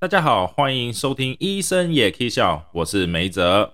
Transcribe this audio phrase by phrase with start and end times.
[0.00, 3.70] 大家好，欢迎收听《医生也可以笑》，我是梅泽。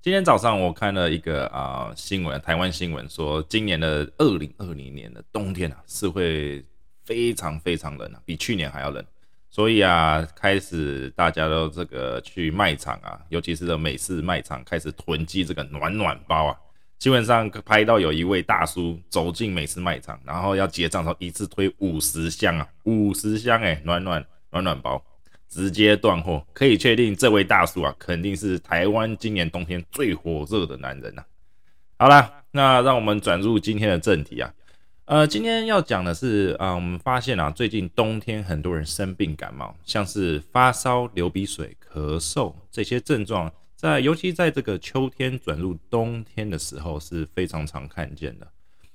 [0.00, 6.64] 今天早上我看了一个啊新闻，台湾新闻说，今年的二零二零年的冬天啊是会
[7.04, 9.04] 非常非常冷啊，比去年还要冷。
[9.50, 16.56] 所以啊，开始大家都这个去卖场啊，尤其是美式卖场开始囤积这个暖暖包啊。
[16.98, 25.04] 基本上拍到有一位大叔走进美式卖场，然后要结账的时候，一次推五十箱啊，五十箱哎，暖暖暖暖包。
[25.48, 31.24] 直接断货，可以确定这位大叔啊，肯定是台湾今年冬天最火热的男人呐。
[31.98, 34.52] 好了，那让我们转入今天的正题啊。
[35.06, 48.46] 呃，今天要讲的是啊，我们发现啊，最近冬天很多人生病感冒，像是发烧、流鼻水、咳嗽这些症状，在尤其在这个秋天转入冬天的时候是非常常看见的。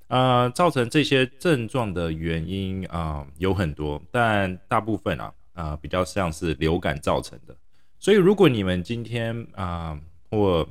[0.10, 5.34] 呃，造成这些症状的原因啊有很多，但大部分啊。
[5.54, 7.56] 啊，比较像是流感造成的，
[8.00, 10.68] 所以如果你们今天啊或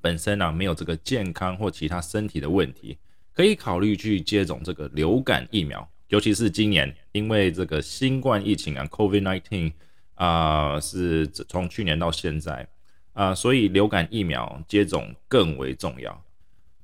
[0.00, 2.96] 本身啊没有这个健康或其他身体的问题，
[3.34, 9.72] 可以考虑去接种这个流感疫苗，尤其是今年因为这个新冠疫情啊，COVID-19
[10.14, 12.66] 啊是从去年到现在
[13.12, 16.22] 啊，所以流感疫苗接种更为重要。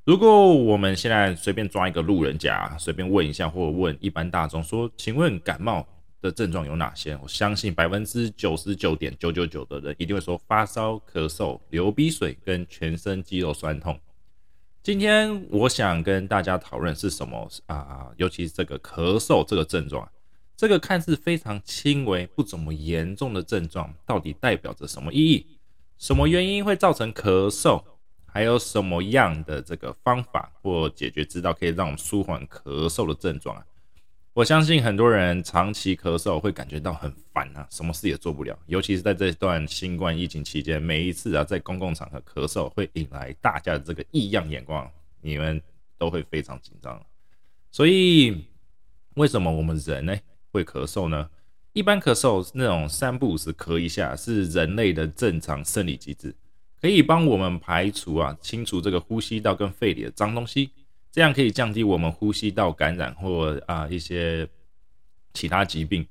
[0.05, 5.87] 如果我们现在随便抓一个路人甲，随便问一下，或者问一般大众说，请问感冒？
[6.23, 7.19] 的症状有哪些？
[7.21, 13.99] 我相信百分之九十九点九九九的人一定会说发烧、咳嗽、流鼻水跟全身肌肉酸痛。
[14.83, 18.07] 今天我想跟大家讨论是什么啊？
[18.17, 20.09] 尤其是这个咳嗽这个症状，
[20.57, 25.47] 这个看似非常轻微、不怎么严重的症状，到底代表着什么意义？
[25.99, 27.83] 什么原因会造成咳嗽？
[28.27, 33.63] 还有什么样的这个方法或解决之道可以让我们舒缓咳嗽的症状啊？
[34.35, 38.59] 我相信很多人长期咳嗽会感觉到很烦啊，什么事也做不了。
[38.65, 45.61] 尤其是在这段新冠疫情期间，每一次啊在公共场合咳嗽，会引来大家的这个异样眼光，你们
[45.99, 46.99] 都会非常紧张。
[47.71, 48.47] 所以，
[49.17, 50.17] 为什么我们人呢
[50.51, 51.29] 会咳嗽呢？
[51.75, 56.35] 一般咳嗽是那种三不五时咳一下，是人类的正常生理机制，
[56.81, 60.71] 可以帮我们排除啊清除这个呼吸道跟肺里的脏东西。
[61.13, 64.49] 这样可以降低我们呼吸道感染或啊一些
[65.35, 66.05] 其他疾病。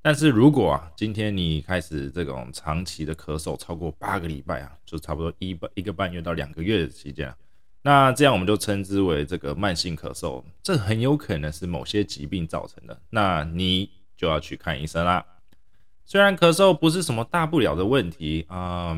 [0.00, 7.34] 但是如果啊今天你开始这种长期的咳嗽超过八个礼拜啊，就差不多一一个半月到两个月的期间，
[7.82, 10.42] 那这样我们就称之为这个慢性咳嗽。
[10.62, 15.26] 这很有可能是某些疾病造成的，那你就要去看医生啦。
[16.04, 18.96] 虽然咳嗽不是什么大不了的问题啊，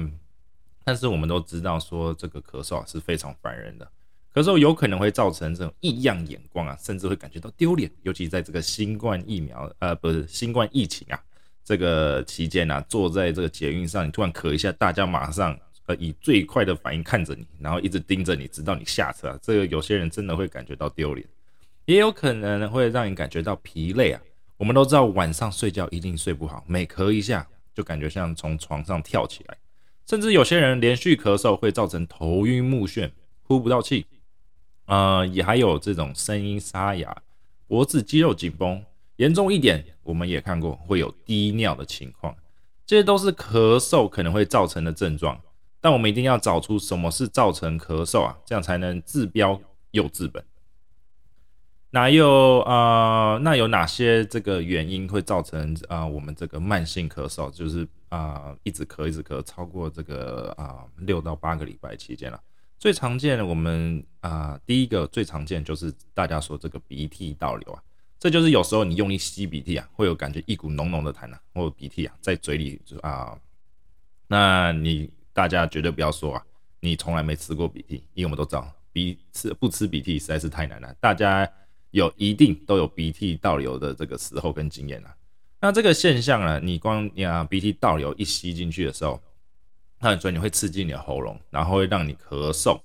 [0.84, 3.90] 但是我们都知道说这个咳嗽啊是非常烦人的。
[4.34, 7.90] 咳嗽有可能会造成这种异样眼光啊，甚至会感觉到丢脸。
[8.02, 11.18] 尤其在这个新冠疫苗，呃，不是新冠疫情啊，
[11.64, 19.36] 这个期间啊，坐在这个捷运上，你突然咳一下，大家马上呃以最快的反应看着你，然后一直盯着你，直到你下车。
[19.42, 21.26] 这个有些人真的会感觉到丢脸，
[21.86, 24.20] 也有可能会让你感觉到疲累啊。
[24.56, 29.56] 我们都知道晚上睡觉一定睡不好，每咳一下就感觉像从床上跳起来，
[30.06, 33.10] 甚至有些人连续咳嗽会造成头晕目眩，
[33.42, 34.06] 呼不到气。
[34.88, 37.22] 呃，也还有这种声音沙哑、
[37.66, 38.82] 脖子肌肉紧绷，
[39.16, 42.34] 严重一点，我们也看过会有低尿的情况，
[42.86, 45.38] 这些都是咳嗽可能会造成的症状。
[45.80, 49.60] 但我们一定要找出什么是造成咳嗽啊，这样才能治标
[49.90, 50.42] 又治本。
[51.90, 53.38] 哪有啊？
[53.42, 56.06] 那有哪些这个原因会造成啊？
[56.06, 62.40] 我们这个慢性咳嗽，就是啊，一直咳一直咳，超过这个啊六到八个礼拜期间了。
[62.78, 67.82] 最常见的，我们啊，第一个最常见就是大家说这个鼻涕倒流啊，
[68.20, 73.36] 这就是有时候你用力吸鼻涕啊，会有感觉一股浓浓的痰啊，或鼻涕啊在嘴里啊，
[74.28, 76.42] 那你大家绝对不要说啊，
[76.78, 81.50] 你从来没吃过鼻涕，因为我们都知道鼻吃不吃鼻涕实在是太难了，大家
[81.90, 85.12] 有一定都有鼻涕倒流的这个时候跟经验啊，
[85.60, 89.20] 那这个现象呢，你光啊鼻涕倒流一吸进去的时候。
[90.00, 92.78] 那所以你会刺激你的喉咙，然后会让你咳嗽。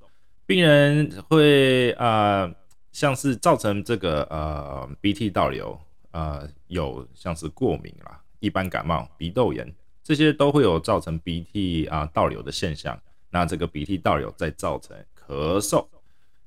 [0.46, 2.52] 病人会啊，
[2.92, 5.80] 像是造成这个呃鼻涕倒流，
[6.12, 9.72] 呃有像是过敏啦、一般感冒、鼻窦炎
[10.04, 13.00] 这些都会有造成鼻涕啊倒流的现象。
[13.30, 15.86] 那这个鼻涕倒流再造成咳嗽。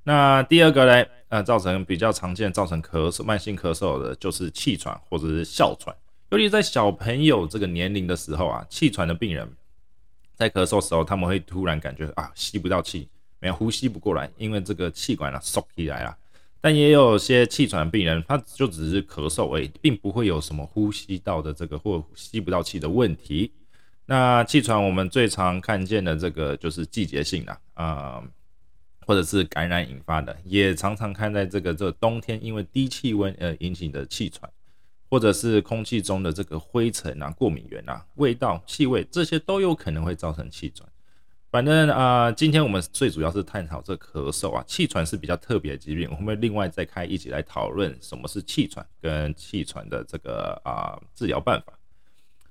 [0.02, 5.94] 那第二个呢，呃，造成比较常见造成咳嗽、慢性咳嗽的就是气喘或者是哮喘。
[6.30, 9.48] 尤其在小朋友这个年龄的时候啊，气喘的病人。
[10.36, 13.08] 在咳嗽时候，他们会突然感觉啊吸不到气，
[13.40, 16.16] 没有呼吸不过来，因为这个气管啊缩起来了，
[16.60, 23.50] 但也有些气喘病人，他就只是咳嗽而已，并不会有什么呼吸道的这个或吸不到气的问题。
[24.04, 28.22] 那气喘我们最常看见的这个就是季节性的啊，
[29.06, 34.48] 或者是感染引发的，也常常看在这个这冬天因为低气温呃引起的气喘。
[35.08, 40.88] 或者是空气中的这个灰尘啊、过敏源啊、味道、气味，这些都有可能会造成气喘。
[41.50, 51.72] 反正啊，今天我们最主要是探讨这咳嗽啊，气喘是比较特别的疾病，我们另外再开一起来讨论什么是气喘跟气喘的这个啊治疗办法。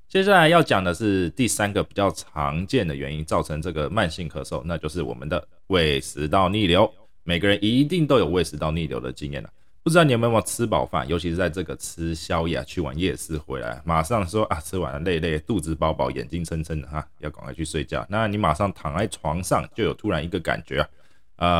[0.07, 6.91] 接下来要讲的是第三个比较常见的原因造成这个慢性咳嗽，那就是我们的胃食道逆流。
[7.23, 9.49] 每个人一定都有胃食道逆流的经验了。
[9.85, 18.03] 不知道你有没有吃饱饭，尤其是在这个吃宵夜、去完夜市回来，马上说啊，吃完了累累，肚子饱饱，眼睛撑撑的哈，要赶快去睡觉。
[18.09, 20.89] 那你马上躺在床上，就有突然一个感觉啊，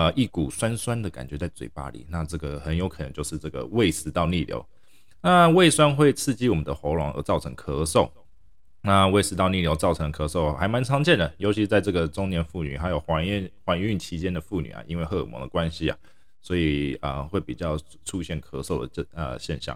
[0.06, 4.66] 呃，一股酸酸的感觉在嘴巴里，那这个很有可能就是这个胃食道逆流。
[5.22, 8.10] 那胃酸会刺激我们的喉咙而造成咳嗽。
[8.82, 15.98] 那胃食道逆流造成咳嗽还蛮常见的，尤其在这个中年妇女还有怀孕怀孕期间的妇女啊，因为荷尔蒙的关系啊。
[16.46, 19.76] 所以啊，会比较出现咳嗽的这呃现象。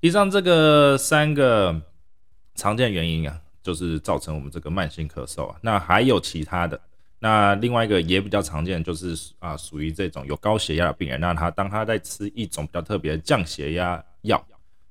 [0.00, 1.78] 以上这个三个
[2.54, 5.58] 常见原因啊，就是造成我们这个慢性咳嗽啊。
[5.60, 6.80] 那还有其他的，
[7.18, 14.42] 那另外一个也比较常见，就是啊，属于这种有高血压的病人，那他当他在吃一种比较特别降血压药，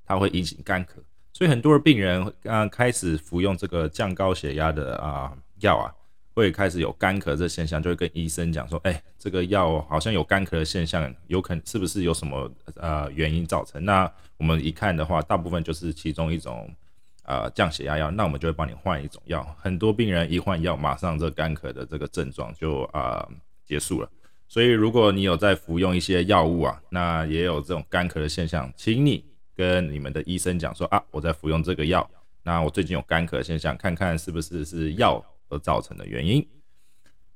[0.04, 0.90] 它会引起干咳。
[1.32, 5.90] 所以很多的病人啊，开始服用这个降高血压的啊药啊。
[6.36, 13.82] 会开始有干咳这现象，就会跟医生讲说，哎，这个药好像有干咳的现象，有可能是不是有什么呃原因造成？
[13.82, 16.70] 那我们一看的话，大部分就是其中一种
[17.24, 19.42] 呃降血压药，那我们就会帮你换一种药。
[19.58, 23.26] 很多病人一换药，马上这干咳的这个症状就啊
[23.64, 24.10] 结束了。
[24.46, 29.24] 所以如果你有在服用一些药物啊，那也有这种干咳的现象，请你
[29.56, 32.06] 跟你们的医生讲说啊，我在服用这个药，
[32.42, 35.24] 那我最近有干咳现象，看看是不是是药。
[35.48, 36.46] 而造成的原因，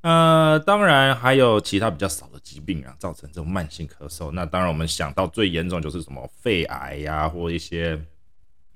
[0.01, 4.31] 呃，当然还有其他比较少的疾病啊，造成这种慢性咳嗽。
[4.31, 8.01] 那当然，我们想到最严重就是什么肺癌呀，或一些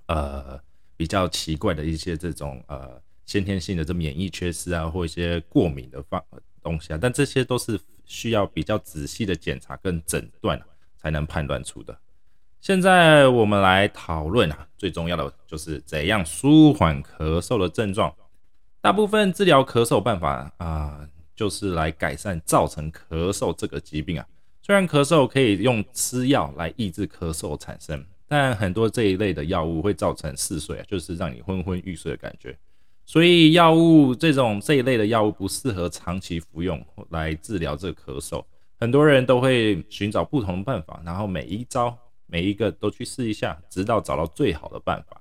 [0.06, 0.60] 呃
[0.96, 6.22] 比较奇怪的一些这种呃先天性的这免疫缺失啊，或一些过敏的方
[6.62, 6.98] 东西啊。
[7.00, 10.60] 但这些都是需要比较仔细的检查跟诊断
[10.96, 11.98] 才能判断出的。
[12.60, 18.14] 现在我们来讨论啊，最重要的就是怎样舒缓咳嗽的症状。
[18.84, 24.26] 大部分治疗咳嗽办法啊，就是来改善造成咳嗽这个疾病啊。
[24.60, 32.54] 虽然咳嗽可以用吃药来抑制咳嗽产生，但很多这一类的药物会造成嗜睡啊，就是让你昏昏欲睡的感觉。
[33.06, 36.78] 所以药物这种这一类的药物不适合长期服用
[37.08, 38.44] 来治疗这个咳嗽。
[38.78, 41.96] 很多人都会寻找不同的办法，然后每一招
[42.26, 45.18] 每一个都去试一下，直到找到最好的办法。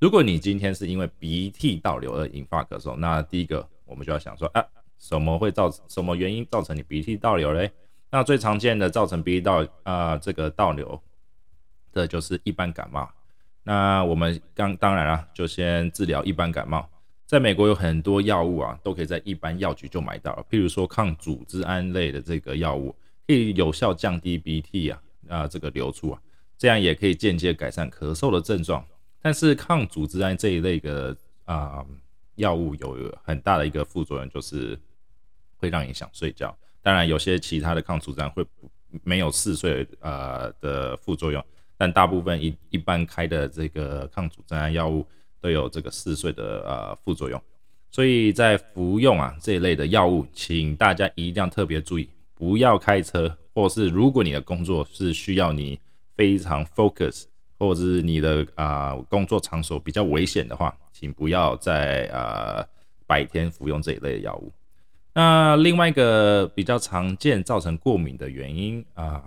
[0.00, 4.64] 如果你今天是因为鼻涕倒流而引发咳嗽，那第一个我们就要想说，啊，
[4.98, 7.70] 什么会造成什么原因造成你鼻涕倒流嘞？
[8.10, 10.98] 那最常见的造成鼻涕倒啊这个倒流
[11.92, 13.06] 的就是一般感冒。
[13.62, 16.88] 那我们刚当然啊，就先治疗一般感冒。
[17.26, 22.96] 在美国有很多药物啊，都可以在一般药局就买到，譬如说抗组织胺类的这个药物，
[23.26, 26.20] 可以有效降低鼻涕啊啊这个流出啊，
[26.56, 28.82] 这样也可以间接改善咳嗽的症状。
[29.22, 31.84] 但是抗组织胺这一类的啊
[32.36, 34.78] 药物有很大的一个副作用，就是
[35.58, 36.56] 会让你想睡觉。
[36.82, 38.44] 当然，有些其他的抗组织胺会
[39.04, 41.44] 没有嗜睡呃的副作用，
[41.76, 45.06] 但大部分一一般开的这个抗组织胺药物
[45.40, 47.40] 都有这个嗜睡的呃副作用。
[47.90, 55.78] 所以在服用啊这一类的药物，请大家一定要特别注意，不要开车，或是如果你的工作是需要你
[56.16, 57.24] 非常 focus。
[57.60, 62.66] 或者是你的啊工作场所比较危险的话，请不要在啊
[63.06, 64.50] 白天服用这一类的药物。
[65.12, 69.22] 那另外一个比较常见造成过敏的原因啊，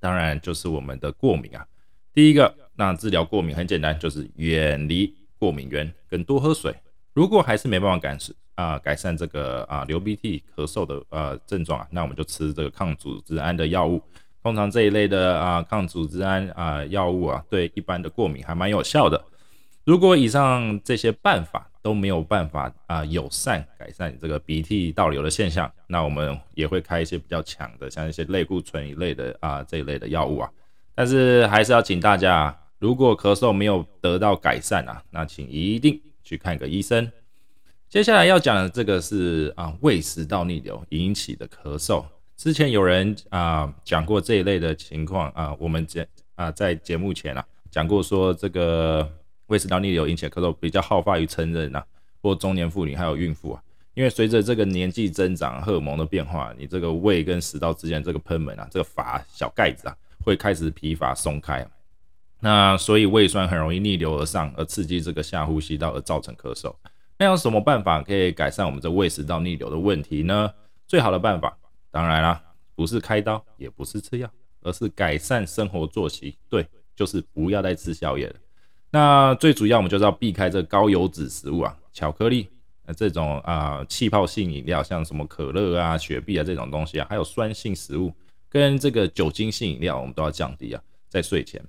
[0.00, 1.66] 当然就是我们的过敏啊。
[2.14, 6.74] 第一个，那治疗过敏很简单，就是远离过敏源跟多喝水。
[7.12, 14.00] 如果还是没办法改善啊改善这个啊流鼻涕、咳嗽的呃症状啊，那我们就吃这个抗组织胺的药物。
[14.42, 19.22] 通常这一类的啊抗组织胺啊药物啊，对一般的过敏还蛮有效的。
[19.84, 30.50] 如果以上这些办法都没有办法啊友善改善这个鼻涕倒流的现象，那我们也会开一些比较强的，像一些类固醇一类的啊这一类的药物啊。
[30.94, 37.10] 但是还是要请大家，如果咳嗽没有得到改善啊，那请一定去看个医生。
[37.88, 42.04] 接下来要讲的这个是啊胃食道逆流引起的咳嗽。
[42.36, 49.08] 之前有人啊讲过这一类的情况啊，我们节啊在节目前啊讲过说这个
[49.46, 51.84] 胃食道逆流引起的咳嗽比较好发于成人啊，
[52.20, 53.62] 或中年妇女还有孕妇啊，
[53.94, 61.64] 因为随着这个年纪增长，荷尔蒙的变化，你这个胃跟食道之间这个喷门啊，这个阀小盖子啊会开始疲乏松开，
[62.40, 66.74] 那所以胃酸很容易逆流而上，而刺激这个下呼吸道而造成咳嗽。
[67.18, 70.50] 那有什么办法可以改善我们这胃食道逆流的问题呢？
[70.88, 71.56] 最好的办法。
[71.92, 72.42] 当然啦，
[72.74, 74.28] 不是开刀，也不是吃药，
[74.62, 76.36] 而是改善生活作息。
[76.48, 78.34] 对，就是不要再吃宵夜了。
[78.90, 82.48] 那最主要，我们就是要避开这高油脂食物啊，巧克力，
[82.86, 88.12] 呃，这种啊气泡性饮料，像什么可乐啊、雪碧啊这种东西啊，还有酸性食物
[88.48, 91.62] 跟这个酒精性饮料，我们都要降低啊，在睡前。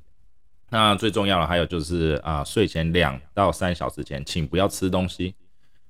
[0.70, 5.36] 那最重要的还有就是啊，睡前两到三小时前，请不要吃东西。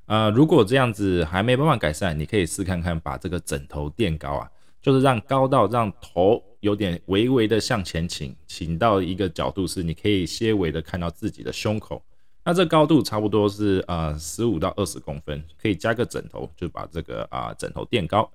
[0.05, 4.49] 呃，如果这样子还没办法改善，你可以试看看把这个枕头垫高啊，
[4.81, 12.03] 就是让高到让头有点微微的向前倾，倾到一个角度是你可以些微的看到自己的胸口。
[12.43, 18.29] 那这高度差不多是呃十五到二十公分，可以加个枕头，就把这个啊枕头垫高。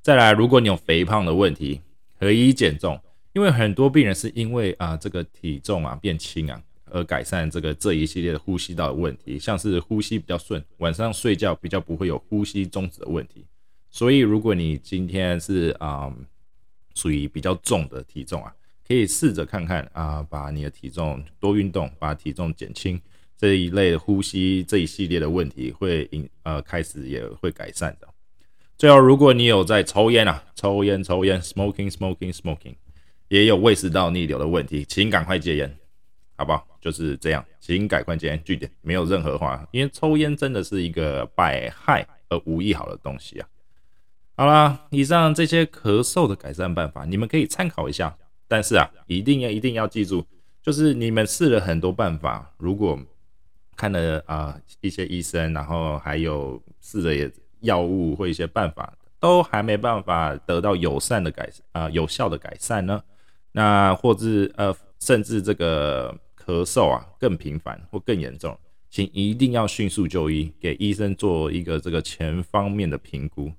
[0.00, 1.82] 再来，如果你有肥胖的问题，
[2.18, 2.98] 可以减重，
[3.34, 6.58] 因为很多病人是因为啊这个体重啊变轻啊。
[6.90, 13.46] 而改善这个这一系列的呼吸道的问题，像是呼吸比较顺，晚上睡觉比较不会有呼吸中止的问题。
[13.90, 16.12] 所以，如果你今天是啊
[16.94, 18.54] 属于比较重的体重啊，
[18.86, 23.00] 可以试着看看啊，把你的体重多运动，把体重减轻，
[23.36, 28.08] 这一类的呼吸这一系列的问题会引呃开始也会改善的。
[28.78, 32.74] 最后，如果你有在抽烟啊，抽烟抽烟，smoking smoking smoking，
[33.28, 35.76] 也有胃食道逆流的问题，请赶快戒烟。
[36.40, 36.66] 好不好？
[36.80, 43.46] 就是这样，请改观今天据点，没有任何话，因为抽烟真的是一个百害而无一好的东西啊。
[44.38, 48.16] 好啦，以上这些咳嗽的改善办法，你们可以参考一下。
[48.48, 50.24] 但是啊，一定要一定要记住，
[50.62, 52.98] 就是你们试了很多办法，如果
[53.76, 57.30] 看了啊一些医生，然后还有试了也
[57.60, 63.02] 药物或一些办法，都还没办法得到友善的改啊有效的改善呢，
[63.52, 66.16] 那或是呃甚至这个。
[66.50, 68.58] 咳嗽啊更频繁或更严重，
[68.90, 73.52] 请一定要迅速就医，给医生做一个这个全方面的评估。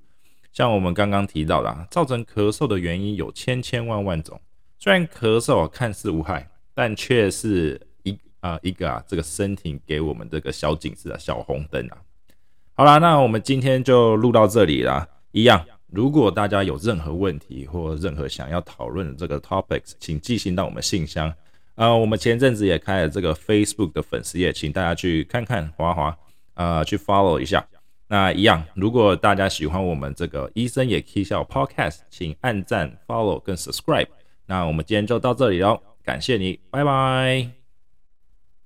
[0.51, 4.39] 像我们刚刚提到的，造成咳嗽的原因有千千万万种。
[4.77, 11.97] 虽然咳嗽看似无害，但却是一啊一个啊这个身体给我们这个小警示啊小红灯啊。
[12.73, 15.07] 好啦，那我们今天就录到这里啦。
[15.31, 21.33] 一样，如果大家有任何问题或任何想要讨论的这个 topics，请寄信到我们信箱。
[21.81, 26.15] 呃，我们前阵子也开了这个 Facebook 的粉丝页，请大家去看看，滑滑，
[26.53, 27.65] 呃，去 follow 一下。
[28.07, 34.09] 那一样，如果大家喜欢我们这个医生也可以笑 Podcast，请按赞、follow 跟 subscribe。
[34.45, 37.60] 那我们今天就到这里喽，感谢你，拜拜。